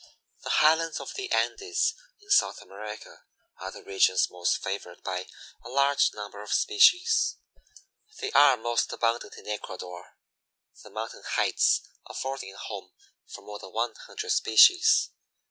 The 0.41 0.49
highlands 0.49 0.99
of 0.99 1.13
the 1.13 1.31
Andes 1.31 1.93
in 2.19 2.31
South 2.31 2.59
America 2.59 3.23
are 3.57 3.69
the 3.69 3.83
regions 3.83 4.31
most 4.31 4.57
favored 4.57 5.03
by 5.03 5.27
a 5.63 5.69
large 5.69 6.15
number 6.15 6.41
of 6.41 6.51
species. 6.51 7.35
They 8.19 8.31
are 8.31 8.57
most 8.57 8.91
abundant 8.91 9.35
in 9.37 9.47
Ecuador, 9.47 10.17
the 10.81 10.89
mountain 10.89 11.21
heights 11.23 11.81
affording 12.09 12.51
a 12.55 12.57
home 12.57 12.93
for 13.27 13.43
more 13.43 13.59
than 13.59 13.73
one 13.73 13.93
hundred 14.07 14.31
species. 14.31 15.11